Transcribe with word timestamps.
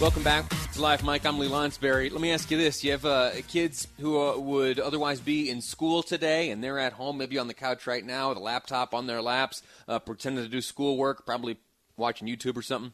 Welcome 0.00 0.24
back 0.24 0.48
to 0.72 0.82
Live 0.82 1.04
Mic. 1.04 1.24
I'm 1.24 1.38
Lee 1.38 1.48
Lonsberry. 1.48 2.10
Let 2.10 2.20
me 2.20 2.32
ask 2.32 2.50
you 2.50 2.58
this. 2.58 2.82
You 2.82 2.90
have 2.90 3.04
uh, 3.04 3.30
kids 3.46 3.86
who 4.00 4.20
uh, 4.20 4.36
would 4.36 4.80
otherwise 4.80 5.20
be 5.20 5.48
in 5.48 5.62
school 5.62 6.02
today, 6.02 6.50
and 6.50 6.62
they're 6.62 6.80
at 6.80 6.94
home, 6.94 7.16
maybe 7.16 7.38
on 7.38 7.46
the 7.46 7.54
couch 7.54 7.86
right 7.86 8.04
now 8.04 8.30
with 8.30 8.38
a 8.38 8.40
laptop 8.40 8.92
on 8.92 9.06
their 9.06 9.22
laps, 9.22 9.62
uh, 9.86 10.00
pretending 10.00 10.44
to 10.44 10.50
do 10.50 10.60
schoolwork, 10.60 11.24
probably 11.24 11.58
watching 11.96 12.26
YouTube 12.26 12.56
or 12.56 12.62
something. 12.62 12.92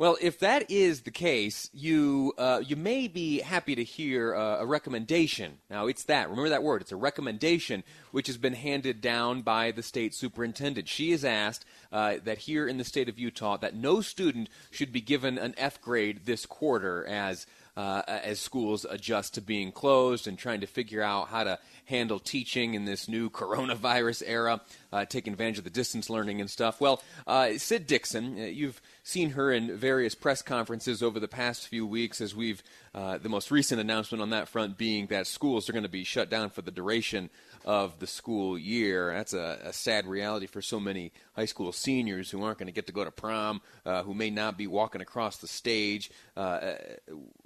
Well, 0.00 0.16
if 0.18 0.38
that 0.38 0.70
is 0.70 1.02
the 1.02 1.10
case, 1.10 1.68
you 1.74 2.32
uh, 2.38 2.62
you 2.66 2.74
may 2.74 3.06
be 3.06 3.40
happy 3.40 3.74
to 3.74 3.84
hear 3.84 4.34
uh, 4.34 4.56
a 4.60 4.64
recommendation. 4.64 5.58
Now, 5.68 5.88
it's 5.88 6.04
that. 6.04 6.30
Remember 6.30 6.48
that 6.48 6.62
word. 6.62 6.80
It's 6.80 6.90
a 6.90 6.96
recommendation 6.96 7.84
which 8.10 8.26
has 8.26 8.38
been 8.38 8.54
handed 8.54 9.02
down 9.02 9.42
by 9.42 9.72
the 9.72 9.82
state 9.82 10.14
superintendent. 10.14 10.88
She 10.88 11.10
has 11.10 11.22
asked 11.22 11.66
uh, 11.92 12.14
that 12.24 12.38
here 12.38 12.66
in 12.66 12.78
the 12.78 12.84
state 12.84 13.10
of 13.10 13.18
Utah 13.18 13.58
that 13.58 13.74
no 13.74 14.00
student 14.00 14.48
should 14.70 14.90
be 14.90 15.02
given 15.02 15.36
an 15.36 15.52
F 15.58 15.82
grade 15.82 16.20
this 16.24 16.46
quarter 16.46 17.04
as 17.06 17.44
uh, 17.76 18.02
as 18.06 18.40
schools 18.40 18.86
adjust 18.88 19.34
to 19.34 19.40
being 19.40 19.72
closed 19.72 20.26
and 20.26 20.38
trying 20.38 20.60
to 20.60 20.66
figure 20.66 21.02
out 21.02 21.28
how 21.28 21.44
to 21.44 21.58
handle 21.86 22.18
teaching 22.18 22.74
in 22.74 22.84
this 22.84 23.08
new 23.08 23.30
coronavirus 23.40 24.22
era, 24.26 24.60
uh, 24.92 25.04
taking 25.04 25.32
advantage 25.32 25.58
of 25.58 25.64
the 25.64 25.70
distance 25.70 26.10
learning 26.10 26.40
and 26.40 26.50
stuff. 26.50 26.80
Well, 26.80 27.02
uh, 27.26 27.58
Sid 27.58 27.86
Dickson, 27.86 28.38
uh, 28.38 28.44
you've 28.44 28.80
seen 29.02 29.30
her 29.30 29.50
in 29.52 29.76
various 29.76 30.14
press 30.14 30.42
conferences 30.42 31.02
over 31.02 31.18
the 31.20 31.28
past 31.28 31.68
few 31.68 31.86
weeks 31.86 32.20
as 32.20 32.34
we've, 32.34 32.62
uh, 32.94 33.18
the 33.18 33.28
most 33.28 33.50
recent 33.50 33.80
announcement 33.80 34.22
on 34.22 34.30
that 34.30 34.48
front 34.48 34.76
being 34.76 35.06
that 35.06 35.26
schools 35.26 35.68
are 35.68 35.72
going 35.72 35.82
to 35.82 35.88
be 35.88 36.04
shut 36.04 36.30
down 36.30 36.50
for 36.50 36.62
the 36.62 36.70
duration 36.70 37.30
of 37.64 37.98
the 37.98 38.06
school 38.06 38.58
year. 38.58 39.12
That's 39.14 39.34
a, 39.34 39.58
a, 39.64 39.72
sad 39.72 40.06
reality 40.06 40.46
for 40.46 40.62
so 40.62 40.80
many 40.80 41.12
high 41.34 41.44
school 41.44 41.72
seniors 41.72 42.30
who 42.30 42.42
aren't 42.42 42.58
going 42.58 42.66
to 42.68 42.72
get 42.72 42.86
to 42.86 42.92
go 42.92 43.04
to 43.04 43.10
prom, 43.10 43.60
uh, 43.84 44.02
who 44.02 44.14
may 44.14 44.30
not 44.30 44.56
be 44.56 44.66
walking 44.66 45.00
across 45.00 45.36
the 45.36 45.46
stage 45.46 46.10
uh, 46.36 46.72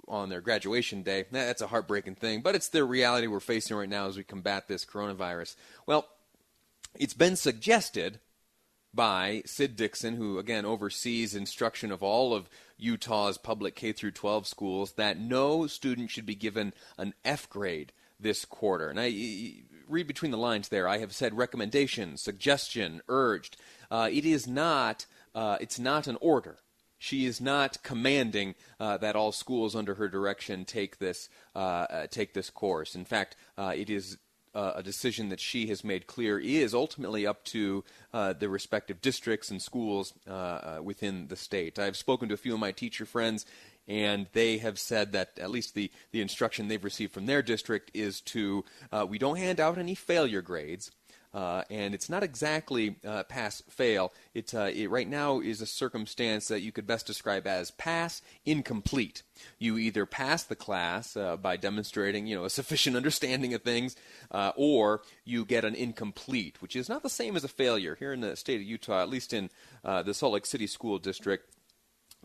on 0.07 0.29
their 0.29 0.41
graduation 0.41 1.03
day. 1.03 1.25
That's 1.31 1.61
a 1.61 1.67
heartbreaking 1.67 2.15
thing, 2.15 2.41
but 2.41 2.55
it's 2.55 2.69
the 2.69 2.83
reality 2.83 3.27
we're 3.27 3.39
facing 3.39 3.75
right 3.75 3.89
now 3.89 4.07
as 4.07 4.17
we 4.17 4.23
combat 4.23 4.67
this 4.67 4.85
coronavirus. 4.85 5.55
Well, 5.85 6.07
it's 6.97 7.13
been 7.13 7.35
suggested 7.35 8.19
by 8.93 9.43
Sid 9.45 9.75
Dickson, 9.75 10.15
who 10.15 10.39
again 10.39 10.65
oversees 10.65 11.35
instruction 11.35 11.91
of 11.91 12.01
all 12.01 12.33
of 12.33 12.49
Utah's 12.77 13.37
public 13.37 13.75
K 13.75 13.91
through 13.91 14.11
12 14.11 14.47
schools, 14.47 14.93
that 14.93 15.19
no 15.19 15.67
student 15.67 16.09
should 16.09 16.25
be 16.25 16.35
given 16.35 16.73
an 16.97 17.13
F 17.25 17.49
grade 17.49 17.91
this 18.19 18.45
quarter. 18.45 18.89
And 18.89 18.99
I 18.99 19.13
read 19.87 20.07
between 20.07 20.31
the 20.31 20.37
lines 20.37 20.69
there. 20.69 20.87
I 20.87 20.99
have 20.99 21.13
said 21.13 21.37
recommendation, 21.37 22.17
suggestion, 22.17 23.01
urged. 23.07 23.57
Uh, 23.89 24.09
it 24.11 24.25
is 24.25 24.47
not. 24.47 25.05
Uh, 25.33 25.57
it's 25.59 25.79
not 25.79 26.07
an 26.07 26.17
order. 26.21 26.57
She 26.97 27.25
is 27.25 27.41
not 27.41 27.83
commanding 27.83 28.55
uh, 28.79 28.97
that 28.97 29.15
all 29.15 29.31
schools 29.31 29.75
under 29.75 29.95
her 29.95 30.07
direction 30.07 30.65
take 30.65 30.97
this 30.97 31.29
uh, 31.55 31.59
uh, 31.59 32.07
take 32.07 32.33
this 32.33 32.49
course. 32.49 32.95
In 32.95 33.05
fact, 33.05 33.35
uh, 33.57 33.73
it 33.75 33.89
is 33.89 34.17
a 34.55 34.81
decision 34.81 35.29
that 35.29 35.39
she 35.39 35.67
has 35.67 35.83
made 35.83 36.07
clear 36.07 36.39
is 36.39 36.73
ultimately 36.73 37.27
up 37.27 37.43
to 37.43 37.83
uh, 38.13 38.31
the 38.33 38.47
respective 38.47 39.01
districts 39.01 39.51
and 39.51 39.61
schools 39.61 40.13
uh, 40.27 40.31
uh, 40.31 40.79
within 40.81 41.27
the 41.27 41.35
state. 41.35 41.77
I've 41.77 41.97
spoken 41.97 42.29
to 42.29 42.33
a 42.33 42.37
few 42.37 42.53
of 42.53 42.59
my 42.59 42.71
teacher 42.71 43.05
friends, 43.05 43.45
and 43.87 44.27
they 44.33 44.57
have 44.57 44.79
said 44.79 45.11
that 45.11 45.37
at 45.39 45.51
least 45.51 45.75
the, 45.75 45.91
the 46.11 46.21
instruction 46.21 46.67
they've 46.67 46.83
received 46.83 47.13
from 47.13 47.25
their 47.25 47.41
district 47.41 47.91
is 47.93 48.21
to 48.21 48.63
uh, 48.91 49.05
we 49.07 49.17
don't 49.17 49.37
hand 49.37 49.59
out 49.59 49.77
any 49.77 49.95
failure 49.95 50.41
grades. 50.41 50.91
Uh, 51.35 51.63
and 51.69 51.93
it's 51.93 52.09
not 52.09 52.23
exactly 52.23 52.95
uh, 53.05 53.21
pass 53.23 53.61
fail. 53.69 54.13
It, 54.33 54.55
uh, 54.55 54.69
it, 54.73 54.89
right 54.89 55.07
now 55.07 55.41
is 55.41 55.59
a 55.59 55.65
circumstance 55.65 56.47
that 56.47 56.61
you 56.61 56.71
could 56.71 56.87
best 56.87 57.05
describe 57.05 57.45
as 57.45 57.71
pass 57.71 58.21
incomplete. 58.45 59.21
You 59.59 59.77
either 59.77 60.05
pass 60.05 60.43
the 60.43 60.55
class 60.55 61.17
uh, 61.17 61.35
by 61.35 61.57
demonstrating 61.57 62.25
you 62.25 62.37
know 62.37 62.45
a 62.45 62.49
sufficient 62.49 62.95
understanding 62.95 63.53
of 63.53 63.63
things, 63.63 63.97
uh, 64.31 64.53
or 64.55 65.01
you 65.25 65.43
get 65.43 65.65
an 65.65 65.75
incomplete, 65.75 66.61
which 66.61 66.73
is 66.73 66.87
not 66.87 67.03
the 67.03 67.09
same 67.09 67.35
as 67.35 67.43
a 67.43 67.49
failure. 67.49 67.97
Here 67.99 68.13
in 68.13 68.21
the 68.21 68.37
state 68.37 68.61
of 68.61 68.63
Utah, 68.65 69.01
at 69.01 69.09
least 69.09 69.33
in 69.33 69.49
uh, 69.83 70.03
the 70.03 70.13
Salt 70.13 70.31
Lake 70.31 70.45
City 70.45 70.67
School 70.67 70.99
District, 70.99 71.53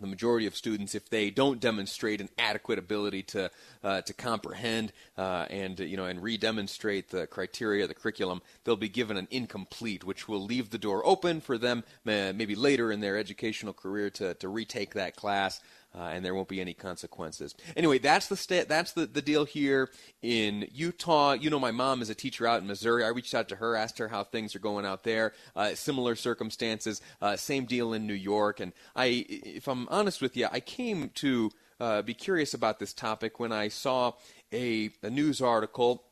the 0.00 0.06
majority 0.06 0.46
of 0.46 0.56
students, 0.56 0.94
if 0.94 1.08
they 1.10 1.30
don't 1.30 1.60
demonstrate 1.60 2.20
an 2.20 2.28
adequate 2.38 2.78
ability 2.78 3.22
to 3.24 3.50
uh, 3.84 4.00
to 4.02 4.12
comprehend 4.12 4.92
uh, 5.16 5.46
and 5.50 5.78
you 5.80 5.96
know 5.96 6.06
and 6.06 6.22
re-demonstrate 6.22 7.10
the 7.10 7.26
criteria, 7.26 7.86
the 7.86 7.94
curriculum, 7.94 8.42
they'll 8.64 8.76
be 8.76 8.88
given 8.88 9.16
an 9.16 9.28
incomplete, 9.30 10.04
which 10.04 10.28
will 10.28 10.42
leave 10.42 10.70
the 10.70 10.78
door 10.78 11.04
open 11.06 11.40
for 11.40 11.58
them 11.58 11.84
uh, 12.06 12.32
maybe 12.34 12.54
later 12.54 12.90
in 12.90 13.00
their 13.00 13.16
educational 13.16 13.72
career 13.72 14.10
to 14.10 14.34
to 14.34 14.48
retake 14.48 14.94
that 14.94 15.16
class 15.16 15.60
uh, 15.94 16.02
and 16.02 16.24
there 16.24 16.34
won't 16.34 16.48
be 16.48 16.60
any 16.60 16.74
consequences. 16.74 17.54
Anyway, 17.76 17.98
that's 17.98 18.28
the 18.28 18.36
sta- 18.36 18.64
that's 18.64 18.92
the, 18.92 19.06
the 19.06 19.22
deal 19.22 19.44
here 19.44 19.90
in 20.22 20.68
Utah. 20.72 21.32
You 21.32 21.50
know, 21.50 21.58
my 21.58 21.72
mom 21.72 22.00
is 22.02 22.10
a 22.10 22.14
teacher 22.14 22.46
out 22.46 22.60
in 22.60 22.66
Missouri. 22.66 23.04
I 23.04 23.08
reached 23.08 23.34
out 23.34 23.48
to 23.48 23.56
her, 23.56 23.74
asked 23.74 23.98
her 23.98 24.08
how 24.08 24.24
things 24.24 24.54
are 24.54 24.60
going 24.60 24.86
out 24.86 25.02
there. 25.04 25.32
Uh, 25.56 25.74
similar 25.74 26.14
circumstances, 26.14 27.00
uh, 27.20 27.36
same 27.36 27.64
deal 27.64 27.92
in 27.92 28.06
New 28.06 28.14
York. 28.14 28.60
And 28.60 28.72
I, 28.94 29.26
if 29.28 29.66
I'm 29.66 29.88
honest 29.88 30.22
with 30.22 30.36
you, 30.36 30.48
I 30.50 30.60
came 30.60 31.10
to 31.16 31.50
uh, 31.80 32.02
be 32.02 32.14
curious 32.14 32.54
about 32.54 32.78
this 32.78 32.92
topic 32.92 33.40
when 33.40 33.52
I 33.52 33.68
saw 33.68 34.12
a, 34.52 34.90
a 35.02 35.10
news 35.10 35.40
article 35.40 36.04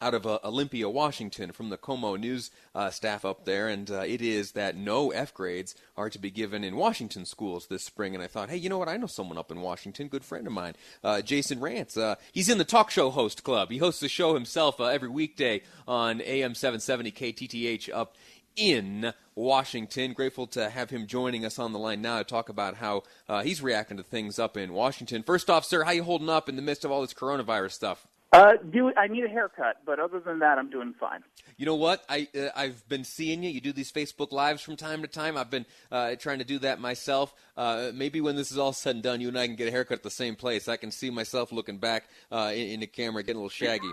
out 0.00 0.14
of 0.14 0.26
uh, 0.26 0.38
Olympia, 0.44 0.88
Washington, 0.88 1.52
from 1.52 1.70
the 1.70 1.76
KOMO 1.76 2.18
News 2.18 2.50
uh, 2.74 2.90
staff 2.90 3.24
up 3.24 3.44
there, 3.44 3.68
and 3.68 3.90
uh, 3.90 4.00
it 4.00 4.20
is 4.20 4.52
that 4.52 4.76
no 4.76 5.10
F 5.10 5.32
grades 5.34 5.74
are 5.96 6.10
to 6.10 6.18
be 6.18 6.30
given 6.30 6.64
in 6.64 6.76
Washington 6.76 7.24
schools 7.24 7.66
this 7.66 7.84
spring. 7.84 8.14
And 8.14 8.22
I 8.22 8.26
thought, 8.26 8.50
hey, 8.50 8.56
you 8.56 8.68
know 8.68 8.78
what? 8.78 8.88
I 8.88 8.96
know 8.96 9.06
someone 9.06 9.38
up 9.38 9.50
in 9.50 9.60
Washington, 9.60 10.08
good 10.08 10.24
friend 10.24 10.46
of 10.46 10.52
mine, 10.52 10.74
uh, 11.02 11.22
Jason 11.22 11.60
Rantz. 11.60 11.96
Uh, 11.96 12.16
he's 12.32 12.48
in 12.48 12.58
the 12.58 12.64
Talk 12.64 12.90
Show 12.90 13.10
Host 13.10 13.44
Club. 13.44 13.70
He 13.70 13.78
hosts 13.78 14.00
the 14.00 14.08
show 14.08 14.34
himself 14.34 14.80
uh, 14.80 14.84
every 14.84 15.08
weekday 15.08 15.62
on 15.86 16.20
AM 16.20 16.54
770 16.54 17.12
KTTH 17.12 17.90
up 17.92 18.16
in 18.56 19.12
Washington. 19.34 20.12
Grateful 20.12 20.46
to 20.48 20.70
have 20.70 20.90
him 20.90 21.06
joining 21.06 21.44
us 21.44 21.58
on 21.58 21.72
the 21.72 21.78
line 21.78 22.02
now 22.02 22.18
to 22.18 22.24
talk 22.24 22.48
about 22.48 22.76
how 22.76 23.02
he's 23.42 23.60
reacting 23.60 23.96
to 23.96 24.02
things 24.04 24.38
up 24.38 24.56
in 24.56 24.72
Washington. 24.72 25.24
First 25.24 25.50
off, 25.50 25.64
sir, 25.64 25.82
how 25.82 25.90
you 25.90 26.04
holding 26.04 26.28
up 26.28 26.48
in 26.48 26.56
the 26.56 26.62
midst 26.62 26.84
of 26.84 26.92
all 26.92 27.00
this 27.00 27.14
coronavirus 27.14 27.72
stuff? 27.72 28.06
Uh, 28.34 28.56
do 28.68 28.92
I 28.96 29.06
need 29.06 29.24
a 29.24 29.28
haircut? 29.28 29.76
But 29.86 30.00
other 30.00 30.18
than 30.18 30.40
that, 30.40 30.58
I'm 30.58 30.68
doing 30.68 30.92
fine. 30.98 31.22
You 31.56 31.66
know 31.66 31.76
what? 31.76 32.04
I 32.08 32.26
uh, 32.36 32.48
I've 32.56 32.86
been 32.88 33.04
seeing 33.04 33.44
you. 33.44 33.50
You 33.50 33.60
do 33.60 33.72
these 33.72 33.92
Facebook 33.92 34.32
lives 34.32 34.60
from 34.60 34.74
time 34.74 35.02
to 35.02 35.08
time. 35.08 35.36
I've 35.36 35.50
been 35.50 35.66
uh, 35.92 36.16
trying 36.16 36.40
to 36.40 36.44
do 36.44 36.58
that 36.58 36.80
myself. 36.80 37.32
Uh, 37.56 37.92
maybe 37.94 38.20
when 38.20 38.34
this 38.34 38.50
is 38.50 38.58
all 38.58 38.72
said 38.72 38.96
and 38.96 39.04
done, 39.04 39.20
you 39.20 39.28
and 39.28 39.38
I 39.38 39.46
can 39.46 39.54
get 39.54 39.68
a 39.68 39.70
haircut 39.70 39.98
at 39.98 40.02
the 40.02 40.10
same 40.10 40.34
place. 40.34 40.66
I 40.66 40.76
can 40.76 40.90
see 40.90 41.10
myself 41.10 41.52
looking 41.52 41.78
back 41.78 42.08
uh, 42.32 42.50
in, 42.52 42.70
in, 42.70 42.80
the 42.80 42.88
camera, 42.88 43.22
getting 43.22 43.40
a 43.40 43.44
little 43.44 43.50
shaggy. 43.50 43.92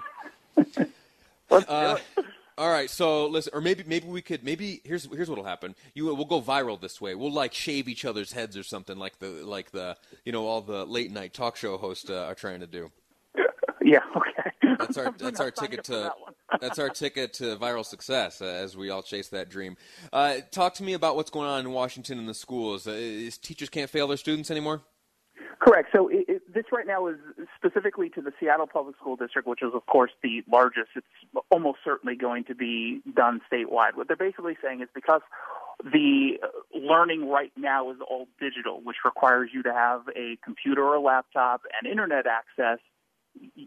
All 2.57 2.69
right, 2.69 2.89
so 2.89 3.27
listen, 3.27 3.51
or 3.55 3.61
maybe 3.61 3.83
maybe 3.85 4.07
we 4.07 4.21
could 4.21 4.43
maybe 4.43 4.81
here's 4.83 5.05
here's 5.11 5.29
what'll 5.29 5.45
happen. 5.45 5.75
You 5.93 6.13
we'll 6.15 6.25
go 6.25 6.41
viral 6.41 6.81
this 6.81 6.99
way. 6.99 7.13
We'll 7.13 7.31
like 7.31 7.53
shave 7.53 7.87
each 7.87 8.05
other's 8.05 8.33
heads 8.33 8.57
or 8.57 8.63
something 8.63 8.97
like 8.97 9.19
the 9.19 9.27
like 9.27 9.71
the 9.71 9.97
you 10.25 10.31
know 10.31 10.47
all 10.47 10.61
the 10.61 10.85
late 10.85 11.11
night 11.11 11.33
talk 11.33 11.55
show 11.57 11.77
hosts 11.77 12.09
are 12.09 12.35
trying 12.35 12.59
to 12.61 12.67
do. 12.67 12.91
Yeah. 13.91 13.99
Okay. 14.15 14.77
That's 14.79 14.97
our 14.97 15.11
that's 15.17 15.41
our 15.41 15.51
ticket 15.51 15.83
to 15.85 15.91
that 15.91 16.13
that's 16.61 16.79
our 16.79 16.87
ticket 16.87 17.33
to 17.33 17.57
viral 17.57 17.85
success 17.85 18.41
uh, 18.41 18.45
as 18.45 18.77
we 18.77 18.89
all 18.89 19.03
chase 19.03 19.27
that 19.29 19.49
dream. 19.49 19.75
Uh, 20.13 20.35
talk 20.49 20.75
to 20.75 20.83
me 20.83 20.93
about 20.93 21.17
what's 21.17 21.29
going 21.29 21.49
on 21.49 21.59
in 21.59 21.71
Washington 21.71 22.17
in 22.17 22.25
the 22.25 22.33
schools. 22.33 22.87
Uh, 22.87 22.91
is 22.91 23.37
teachers 23.37 23.67
can't 23.67 23.89
fail 23.89 24.07
their 24.07 24.15
students 24.15 24.49
anymore? 24.49 24.81
Correct. 25.59 25.89
So 25.93 26.07
it, 26.07 26.25
it, 26.27 26.53
this 26.53 26.63
right 26.71 26.87
now 26.87 27.07
is 27.07 27.17
specifically 27.57 28.09
to 28.11 28.21
the 28.21 28.31
Seattle 28.39 28.65
Public 28.65 28.95
School 28.95 29.17
District, 29.17 29.45
which 29.45 29.61
is 29.61 29.71
of 29.73 29.85
course 29.87 30.11
the 30.23 30.41
largest. 30.49 30.91
It's 30.95 31.43
almost 31.49 31.79
certainly 31.83 32.15
going 32.15 32.45
to 32.45 32.55
be 32.55 33.01
done 33.13 33.41
statewide. 33.51 33.95
What 33.95 34.07
they're 34.07 34.15
basically 34.15 34.57
saying 34.63 34.81
is 34.81 34.87
because 34.95 35.21
the 35.83 36.37
learning 36.73 37.29
right 37.29 37.51
now 37.57 37.91
is 37.91 37.97
all 38.09 38.27
digital, 38.39 38.79
which 38.81 38.97
requires 39.03 39.49
you 39.53 39.63
to 39.63 39.73
have 39.73 40.03
a 40.15 40.37
computer 40.43 40.81
or 40.81 40.95
a 40.95 41.01
laptop 41.01 41.63
and 41.77 41.91
internet 41.91 42.25
access 42.25 42.79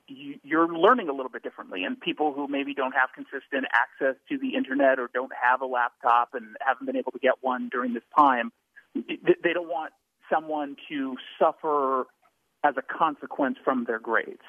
you're 0.06 0.68
learning 0.68 1.08
a 1.08 1.12
little 1.12 1.30
bit 1.30 1.42
differently. 1.42 1.84
And 1.84 1.98
people 2.00 2.32
who 2.32 2.48
maybe 2.48 2.74
don't 2.74 2.92
have 2.92 3.10
consistent 3.14 3.66
access 3.72 4.16
to 4.28 4.38
the 4.38 4.54
internet 4.54 4.98
or 4.98 5.08
don't 5.12 5.32
have 5.40 5.60
a 5.60 5.66
laptop 5.66 6.30
and 6.34 6.56
haven't 6.60 6.86
been 6.86 6.96
able 6.96 7.12
to 7.12 7.18
get 7.18 7.34
one 7.40 7.68
during 7.70 7.94
this 7.94 8.02
time, 8.16 8.52
they 8.94 9.52
don't 9.52 9.68
want 9.68 9.92
someone 10.32 10.76
to 10.88 11.16
suffer 11.38 12.06
as 12.62 12.74
a 12.76 12.82
consequence 12.82 13.58
from 13.64 13.84
their 13.84 13.98
grades. 13.98 14.42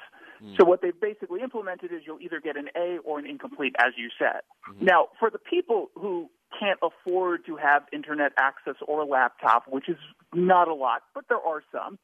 So 0.58 0.64
what 0.64 0.82
they've 0.82 0.98
basically 1.00 1.40
implemented 1.40 1.92
is 1.92 2.02
you'll 2.06 2.20
either 2.20 2.40
get 2.40 2.56
an 2.56 2.68
A 2.76 2.98
or 3.04 3.18
an 3.18 3.26
incomplete, 3.26 3.74
as 3.78 3.94
you 3.96 4.10
said. 4.18 4.42
Mm-hmm. 4.68 4.84
Now, 4.84 5.08
for 5.18 5.30
the 5.30 5.38
people 5.38 5.90
who 5.94 6.28
can't 6.58 6.78
afford 6.82 7.46
to 7.46 7.56
have 7.56 7.84
internet 7.92 8.32
access 8.38 8.74
or 8.86 9.00
a 9.02 9.06
laptop, 9.06 9.64
which 9.68 9.88
is 9.88 9.96
not 10.34 10.68
a 10.68 10.74
lot, 10.74 11.02
but 11.14 11.24
there 11.28 11.40
are 11.40 11.62
some, 11.72 11.98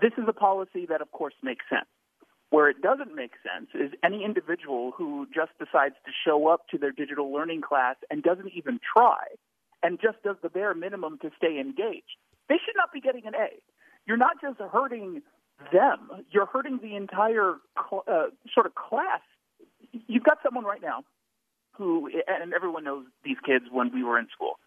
this 0.00 0.12
is 0.18 0.24
a 0.28 0.32
policy 0.32 0.86
that, 0.86 1.00
of 1.00 1.10
course, 1.12 1.34
makes 1.42 1.64
sense. 1.70 1.88
Where 2.50 2.70
it 2.70 2.80
doesn't 2.80 3.14
make 3.14 3.32
sense 3.42 3.68
is 3.74 3.92
any 4.02 4.24
individual 4.24 4.92
who 4.96 5.26
just 5.34 5.52
decides 5.58 5.96
to 6.06 6.12
show 6.24 6.48
up 6.48 6.66
to 6.70 6.78
their 6.78 6.92
digital 6.92 7.30
learning 7.30 7.60
class 7.60 7.96
and 8.10 8.22
doesn't 8.22 8.50
even 8.54 8.80
try 8.96 9.24
and 9.82 10.00
just 10.00 10.22
does 10.22 10.36
the 10.42 10.48
bare 10.48 10.74
minimum 10.74 11.18
to 11.22 11.30
stay 11.36 11.60
engaged. 11.60 12.16
They 12.48 12.56
should 12.64 12.74
not 12.76 12.92
be 12.92 13.00
getting 13.00 13.26
an 13.26 13.34
A. 13.34 13.60
You're 14.06 14.16
not 14.16 14.40
just 14.40 14.58
hurting 14.58 15.22
them, 15.72 16.24
you're 16.30 16.46
hurting 16.46 16.78
the 16.82 16.96
entire 16.96 17.56
uh, 17.76 18.26
sort 18.52 18.66
of 18.66 18.74
class. 18.74 19.20
You've 20.06 20.24
got 20.24 20.38
someone 20.42 20.64
right 20.64 20.80
now 20.80 21.02
who, 21.72 22.10
and 22.26 22.52
everyone 22.54 22.84
knows 22.84 23.04
these 23.24 23.36
kids 23.44 23.66
when 23.70 23.92
we 23.92 24.02
were 24.02 24.18
in 24.18 24.28
school, 24.32 24.58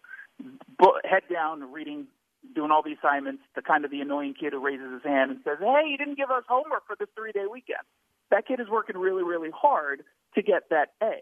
head 1.04 1.22
down, 1.32 1.72
reading, 1.72 2.06
doing 2.54 2.70
all 2.70 2.82
the 2.82 2.92
assignments, 2.92 3.42
the 3.54 3.62
kind 3.62 3.84
of 3.84 3.90
the 3.90 4.00
annoying 4.00 4.34
kid 4.38 4.52
who 4.52 4.64
raises 4.64 4.92
his 4.92 5.02
hand 5.02 5.30
and 5.30 5.40
says, 5.44 5.58
Hey, 5.60 5.88
you 5.88 5.96
didn't 5.96 6.16
give 6.16 6.30
us 6.30 6.44
homework 6.48 6.86
for 6.86 6.96
this 6.98 7.08
three 7.16 7.32
day 7.32 7.46
weekend. 7.50 7.84
That 8.30 8.46
kid 8.46 8.60
is 8.60 8.68
working 8.70 8.96
really, 8.96 9.22
really 9.22 9.50
hard 9.54 10.02
to 10.34 10.42
get 10.42 10.70
that 10.70 10.90
A. 11.02 11.20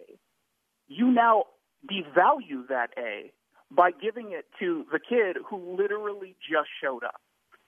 You 0.88 1.10
now 1.10 1.44
devalue 1.90 2.68
that 2.68 2.90
A 2.98 3.32
by 3.70 3.90
giving 3.90 4.32
it 4.32 4.46
to 4.58 4.84
the 4.92 4.98
kid 4.98 5.36
who 5.48 5.76
literally 5.76 6.36
just 6.40 6.68
showed 6.82 7.04
up. 7.04 7.20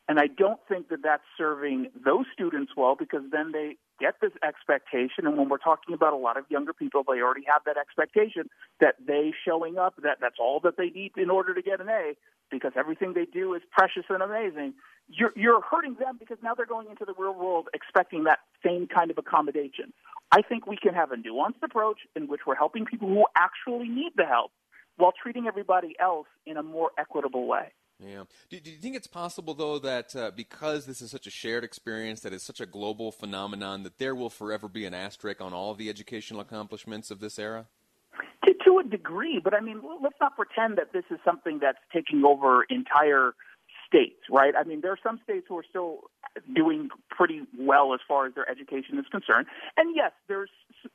And 0.09 0.19
I 0.19 0.27
don't 0.27 0.61
think 0.69 0.89
that 0.89 1.03
that's 1.03 1.23
serving 1.39 1.91
those 2.05 2.27
students 2.33 2.73
well 2.77 2.97
because 2.99 3.23
then 3.31 3.53
they 3.53 3.77
get 4.01 4.17
this 4.21 4.33
expectation. 4.43 5.27
And 5.27 5.39
when 5.39 5.49
we're 5.49 5.59
talking 5.59 5.95
about 5.95 6.13
a 6.13 6.17
lot 6.17 6.37
of 6.37 6.45
younger 6.51 6.73
people, 6.73 7.05
they 7.07 7.23
already 7.23 7.45
have 7.47 7.63
that 7.67 7.77
expectation 7.77 8.51
that 8.81 8.97
they 9.07 9.33
showing 9.47 9.79
up, 9.79 9.95
that 10.03 10.19
that's 10.21 10.37
all 10.41 10.59
that 10.65 10.77
they 10.77 10.91
need 10.91 11.13
in 11.17 11.31
order 11.31 11.55
to 11.55 11.63
get 11.63 11.81
an 11.81 11.89
A 11.89 12.15
because 12.53 12.73
everything 12.77 13.15
they 13.15 13.25
do 13.25 13.55
is 13.55 13.63
precious 13.73 14.05
and 14.09 14.23
amazing. 14.23 14.75
You're, 15.09 15.33
you're 15.35 15.61
hurting 15.61 15.97
them 15.99 16.19
because 16.21 16.39
now 16.43 16.55
they're 16.55 16.67
going 16.67 16.89
into 16.89 17.05
the 17.05 17.15
real 17.19 17.35
world 17.35 17.69
expecting 17.75 18.25
that 18.25 18.39
same 18.65 18.87
kind 18.87 19.11
of 19.11 19.19
accommodation. 19.19 19.93
I 20.31 20.43
think 20.43 20.67
we 20.67 20.77
can 20.77 20.95
have 20.95 21.11
a 21.11 21.17
nuanced 21.17 21.63
approach 21.65 22.01
in 22.15 22.29
which 22.29 22.43
we're 22.47 22.55
helping 22.55 22.85
people 22.85 23.09
who 23.09 23.25
actually 23.37 23.89
need 23.89 24.13
the 24.17 24.27
help 24.27 24.53
while 24.97 25.13
treating 25.21 25.47
everybody 25.49 25.97
else 25.99 26.29
in 26.47 26.57
a 26.57 26.63
more 26.63 26.91
equitable 26.99 27.47
way. 27.49 27.73
Yeah. 27.99 28.25
Do, 28.51 28.59
do, 28.61 28.71
you 28.71 28.79
think 28.79 28.97
it's 28.97 29.07
possible, 29.07 29.55
though, 29.55 29.79
that 29.79 30.17
uh, 30.17 30.33
because 30.35 30.87
this 30.87 31.01
is 31.01 31.11
such 31.11 31.27
a 31.27 31.31
shared 31.31 31.65
experience, 31.65 32.21
that 32.21 32.33
it's 32.33 32.45
such 32.45 32.61
a 32.61 32.67
global 32.67 33.13
phenomenon, 33.13 33.85
that 33.85 33.99
there 33.99 34.15
will 34.15 34.31
forever 34.31 34.69
be 34.69 34.85
an 34.85 34.95
asterisk 34.95 35.41
on 35.41 35.53
all 35.53 35.75
the 35.75 35.89
educational 35.89 36.41
accomplishments 36.41 37.11
of 37.11 37.21
this 37.21 37.39
era? 37.39 37.67
A 38.85 38.89
degree, 38.89 39.41
but 39.43 39.55
I 39.55 39.61
mean, 39.61 39.81
let's 40.03 40.17
not 40.21 40.37
pretend 40.37 40.79
that 40.79 40.93
this 40.93 41.05
is 41.11 41.19
something 41.25 41.59
that's 41.61 41.79
taking 41.93 42.25
over 42.25 42.65
entire 42.65 43.33
states, 43.87 44.21
right? 44.31 44.55
I 44.59 44.65
mean, 44.65 44.81
there 44.81 44.93
are 44.93 44.99
some 45.03 45.21
states 45.23 45.47
who 45.49 45.59
are 45.59 45.65
still 45.69 46.11
doing 46.55 46.89
pretty 47.11 47.43
well 47.59 47.95
as 47.95 48.01
far 48.09 48.27
as 48.27 48.35
their 48.35 48.49
education 48.51 48.99
is 48.99 49.05
concerned, 49.11 49.47
and 49.77 49.95
yes, 49.95 50.13
there's 50.29 50.51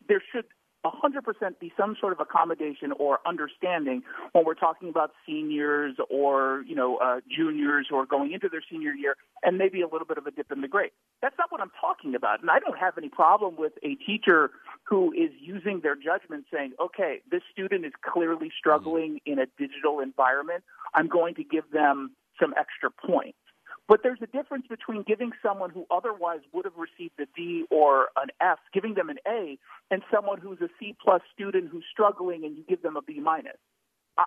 there 0.08 0.22
should 0.32 0.46
100% 0.86 1.60
be 1.60 1.72
some 1.78 1.96
sort 2.00 2.14
of 2.14 2.20
accommodation 2.20 2.92
or 2.94 3.20
understanding 3.26 4.04
when 4.32 4.46
we're 4.46 4.54
talking 4.54 4.90
about 4.90 5.12
seniors 5.26 5.96
or, 6.10 6.64
you 6.68 6.76
know, 6.76 6.98
uh, 6.98 7.20
juniors 7.30 7.88
who 7.90 7.96
are 7.98 8.06
going 8.06 8.32
into 8.32 8.50
their 8.50 8.64
senior 8.70 8.94
year 8.94 9.16
and 9.44 9.58
maybe 9.58 9.82
a 9.82 9.88
little 9.88 10.08
bit 10.08 10.18
of 10.18 10.26
a 10.28 10.32
dip 10.32 10.52
in 10.52 10.62
the 10.62 10.68
grade. 10.68 10.92
That's 11.22 11.36
not 11.38 11.52
what 11.52 11.62
I'm 11.62 11.72
talking 11.80 12.16
about. 12.16 12.42
And 12.42 12.50
I 12.50 12.60
don't 12.60 12.78
have 12.78 12.98
any 12.98 13.10
problem 13.10 13.56
with 13.58 13.74
a 13.84 13.96
teacher 13.96 14.52
who 14.84 15.12
is 15.14 15.32
using 15.40 15.82
their 15.82 15.96
judgment 15.96 16.46
saying, 16.52 16.74
okay, 16.80 17.22
this 17.30 17.42
student 17.52 17.86
is 17.86 17.94
clearly 18.02 18.52
struggling 18.58 19.20
in 19.26 19.40
a 19.40 19.46
digital 19.58 20.00
environment. 20.00 20.64
I'm 20.94 21.08
going 21.08 21.36
to 21.36 21.44
give 21.44 21.70
them 21.72 22.12
some 22.40 22.54
extra 22.58 22.90
points. 22.92 23.38
But 23.88 24.02
there's 24.04 24.20
a 24.22 24.28
difference 24.28 24.66
between 24.68 25.04
giving 25.04 25.32
someone 25.42 25.70
who 25.70 25.86
otherwise 25.90 26.42
would 26.54 26.66
have 26.66 26.74
received 26.76 27.14
a 27.20 27.26
D 27.36 27.66
or 27.72 28.10
an 28.18 28.30
F, 28.42 28.60
giving 28.74 28.96
them 28.96 29.10
an 29.10 29.18
A, 29.28 29.58
and 29.90 30.02
someone 30.14 30.40
who's 30.40 30.60
a 30.62 30.68
C 30.80 30.96
plus 31.02 31.22
student 31.34 31.70
who's 31.72 31.86
struggling 31.90 32.44
and 32.44 32.58
you 32.58 32.64
give 32.68 32.82
them 32.82 32.98
a 32.98 33.02
B 33.02 33.20
minus. 33.20 33.58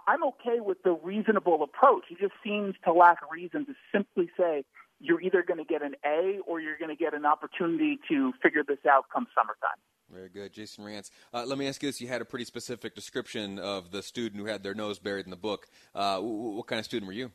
I'm 0.06 0.22
okay 0.24 0.60
with 0.60 0.82
the 0.84 0.92
reasonable 0.92 1.62
approach. 1.62 2.04
It 2.10 2.18
just 2.20 2.34
seems 2.44 2.74
to 2.84 2.92
lack 2.92 3.18
reason 3.30 3.66
to 3.66 3.74
simply 3.92 4.30
say 4.38 4.64
you're 5.00 5.20
either 5.20 5.42
going 5.42 5.58
to 5.58 5.64
get 5.64 5.82
an 5.82 5.94
A 6.06 6.38
or 6.46 6.60
you're 6.60 6.78
going 6.78 6.96
to 6.96 7.02
get 7.02 7.12
an 7.12 7.26
opportunity 7.26 7.98
to 8.08 8.32
figure 8.42 8.62
this 8.66 8.78
out 8.88 9.06
come 9.12 9.26
summertime. 9.34 9.78
Very 10.12 10.28
good. 10.28 10.52
Jason 10.52 10.84
Rantz. 10.84 11.10
Uh, 11.32 11.44
let 11.46 11.58
me 11.58 11.68
ask 11.68 11.82
you 11.82 11.88
this. 11.88 12.00
You 12.00 12.08
had 12.08 12.20
a 12.20 12.24
pretty 12.24 12.44
specific 12.44 12.94
description 12.94 13.58
of 13.58 13.90
the 13.90 14.02
student 14.02 14.40
who 14.40 14.46
had 14.46 14.62
their 14.62 14.74
nose 14.74 14.98
buried 14.98 15.24
in 15.24 15.30
the 15.30 15.36
book. 15.36 15.68
Uh, 15.94 16.18
what 16.20 16.66
kind 16.66 16.78
of 16.78 16.84
student 16.84 17.06
were 17.06 17.12
you? 17.12 17.30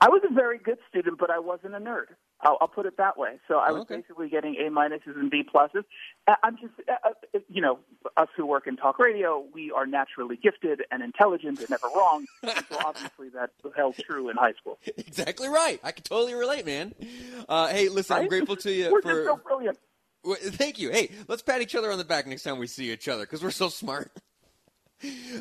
I 0.00 0.08
was 0.08 0.22
a 0.28 0.32
very 0.32 0.58
good 0.58 0.78
student, 0.88 1.18
but 1.18 1.30
I 1.30 1.38
wasn't 1.38 1.74
a 1.74 1.78
nerd. 1.78 2.06
I'll, 2.40 2.56
I'll 2.60 2.68
put 2.68 2.86
it 2.86 2.96
that 2.98 3.18
way. 3.18 3.38
So 3.48 3.58
I 3.58 3.72
was 3.72 3.82
okay. 3.82 3.96
basically 3.96 4.28
getting 4.28 4.54
A 4.56 4.70
minuses 4.70 5.16
and 5.16 5.30
B 5.30 5.42
pluses. 5.42 5.84
I'm 6.42 6.56
just, 6.56 6.72
uh, 6.88 7.10
uh, 7.34 7.38
you 7.48 7.60
know, 7.60 7.80
us 8.16 8.28
who 8.36 8.46
work 8.46 8.66
in 8.66 8.76
talk 8.76 8.98
radio, 8.98 9.44
we 9.52 9.70
are 9.72 9.86
naturally 9.86 10.36
gifted 10.36 10.82
and 10.90 11.02
intelligent 11.02 11.58
and 11.58 11.68
never 11.68 11.88
wrong. 11.94 12.26
so 12.44 12.78
obviously 12.84 13.28
that 13.30 13.50
held 13.76 13.96
true 13.96 14.30
in 14.30 14.36
high 14.36 14.52
school. 14.52 14.78
Exactly 14.96 15.48
right. 15.48 15.80
I 15.82 15.92
can 15.92 16.04
totally 16.04 16.34
relate, 16.34 16.64
man. 16.64 16.94
Uh, 17.48 17.68
hey, 17.68 17.88
listen, 17.88 18.14
right? 18.14 18.22
I'm 18.22 18.28
grateful 18.28 18.56
to 18.56 18.72
you 18.72 18.92
we're 18.92 19.02
for. 19.02 19.12
Just 19.12 19.26
so 19.26 19.36
brilliant. 19.36 19.78
Thank 20.24 20.78
you. 20.78 20.90
Hey, 20.90 21.10
let's 21.26 21.42
pat 21.42 21.60
each 21.60 21.74
other 21.74 21.90
on 21.90 21.98
the 21.98 22.04
back 22.04 22.26
next 22.26 22.42
time 22.42 22.58
we 22.58 22.66
see 22.66 22.90
each 22.92 23.08
other 23.08 23.24
because 23.24 23.42
we're 23.42 23.50
so 23.50 23.68
smart. 23.68 24.10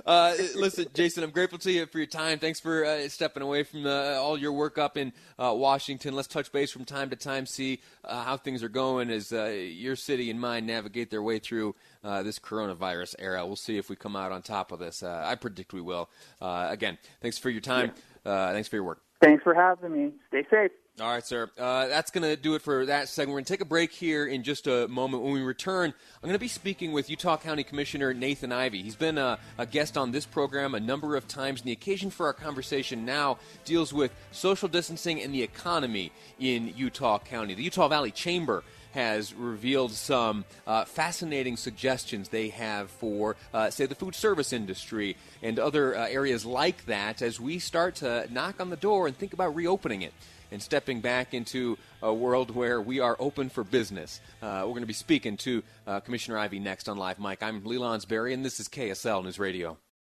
Uh, 0.06 0.36
listen, 0.56 0.86
Jason, 0.94 1.24
I'm 1.24 1.31
grateful 1.31 1.57
to 1.59 1.71
you 1.71 1.86
for 1.86 1.98
your 1.98 2.07
time. 2.07 2.39
Thanks 2.39 2.59
for 2.59 2.86
uh, 2.86 3.09
stepping 3.09 3.44
away 3.44 3.63
from 3.63 3.86
uh, 3.86 4.13
all 4.13 4.38
your 4.38 4.54
work 4.54 4.77
up 4.77 4.98
in 4.98 5.12
uh, 5.39 5.54
Washington. 5.56 6.15
Let's 6.15 6.27
touch 6.27 6.51
base 6.51 6.71
from 6.71 6.86
time 6.86 7.09
to 7.09 7.15
time, 7.15 7.45
see 7.45 7.80
uh, 8.04 8.24
how 8.24 8.38
things 8.38 8.63
are 8.63 8.69
going 8.69 9.09
as 9.09 9.33
uh, 9.33 9.45
your 9.45 9.95
city 9.95 10.30
and 10.30 10.39
mine 10.39 10.65
navigate 10.65 11.09
their 11.09 11.24
way 11.24 11.39
through 11.39 11.75
this 12.04 12.39
coronavirus 12.39 13.15
era. 13.19 13.45
We'll 13.45 13.56
see 13.56 13.77
if 13.77 13.89
we 13.89 13.95
come 13.95 14.15
out 14.15 14.31
on 14.31 14.42
top 14.42 14.71
of 14.71 14.80
this. 14.80 15.04
I 15.04 15.36
predict 15.36 15.74
we 15.74 15.81
will. 15.81 16.09
again, 16.39 16.98
thanks 17.21 17.38
for 17.38 17.50
your 17.50 17.62
time. 17.62 17.92
thanks 18.24 18.68
for 18.69 18.77
your 18.77 18.86
work. 18.86 19.01
Thanks 19.21 19.44
for 19.44 19.54
having 19.54 19.92
me. 19.92 20.12
Stay 20.30 20.45
safe. 20.50 20.71
All 21.00 21.12
right, 21.12 21.24
sir. 21.24 21.48
Uh, 21.60 21.86
that's 21.86 22.10
going 22.10 22.24
to 22.24 22.36
do 22.36 22.56
it 22.56 22.64
for 22.64 22.88
that 22.88 23.08
segment. 23.08 23.34
We're 23.34 23.36
going 23.36 23.46
to 23.46 23.54
take 23.54 23.62
a 23.62 23.66
break 23.66 23.92
here 23.92 24.26
in 24.26 24.42
just 24.42 24.66
a 24.66 24.88
moment. 24.88 25.21
When 25.21 25.31
we 25.31 25.42
return, 25.42 25.94
I'm 26.16 26.28
going 26.28 26.33
to 26.33 26.40
be 26.40 26.48
speaking 26.48 26.92
with 26.92 27.07
Utah 27.07 27.38
County 27.38 27.64
Commissioner 27.64 28.16
Nathan 28.16 28.50
Ivie. 28.50 28.81
He's 28.81 28.95
been 28.95 29.19
a, 29.19 29.38
a, 29.60 29.68
guest 29.68 29.95
on 29.95 30.12
this 30.12 30.26
program 30.26 30.74
a 30.74 30.80
number 30.80 31.16
of 31.16 31.28
times, 31.28 31.60
and 31.60 31.68
the 31.68 31.71
occasion 31.71 32.10
for 32.10 32.26
our 32.26 32.33
conversation 32.33 33.06
now 33.06 33.38
deals 33.64 33.94
with 33.94 34.12
social 34.31 34.68
distancing 34.68 35.21
and 35.21 35.31
the 35.31 35.44
economy 35.44 36.12
in 36.40 36.74
Utah 36.76 37.19
County. 37.19 37.54
The 37.54 37.62
Utah 37.62 37.90
Valley 37.90 38.10
Chamber 38.10 38.64
has 38.94 39.36
revealed 39.36 39.92
some 39.92 40.45
uh, 40.66 40.86
fascinating 40.86 41.57
suggestions 41.57 42.30
they 42.30 42.50
have 42.50 42.90
for, 42.90 43.36
uh, 43.54 43.69
say, 43.69 43.86
the 43.86 43.94
food 43.94 44.16
service 44.16 44.52
industry 44.52 45.16
and 45.44 45.60
other 45.60 45.95
uh, 45.95 46.07
areas 46.07 46.44
like 46.44 46.83
that 46.88 47.21
as 47.21 47.40
we 47.40 47.60
start 47.60 47.94
to 47.98 48.28
knock 48.31 48.60
on 48.60 48.71
the 48.71 48.76
door 48.76 49.06
and 49.06 49.16
think 49.16 49.33
about 49.33 49.54
reopening 49.54 50.02
it 50.02 50.14
and 50.51 50.61
stepping 50.61 51.01
back 51.01 51.33
into 51.33 51.77
a 52.01 52.13
world 52.13 52.51
where 52.51 52.81
we 52.81 52.99
are 52.99 53.16
open 53.19 53.49
for 53.49 53.63
business. 53.63 54.21
Uh, 54.42 54.61
we're 54.61 54.71
going 54.71 54.81
to 54.81 54.87
be 54.87 54.94
speaking 54.94 55.37
to 55.37 55.63
uh, 55.85 55.99
Commissioner 55.99 56.37
Ivie 56.37 56.59
next 56.61 56.89
on 56.89 56.97
Live 56.97 57.19
Mic. 57.19 57.42
I'm 57.42 57.63
Lee 57.63 57.77
Lonsberry, 57.77 58.33
and 58.33 58.44
this 58.44 58.59
is 58.59 58.68
KSL 58.68 59.23
News 59.23 59.39
Radio. 59.39 59.77